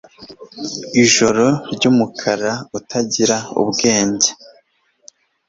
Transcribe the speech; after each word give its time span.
Ijoro 1.03 1.45
ryumukara 1.73 2.51
utagira 2.77 3.37
ubwenge 3.61 4.29